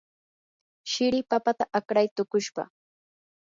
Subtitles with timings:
[0.91, 2.63] shiri papata akray tuqushpa.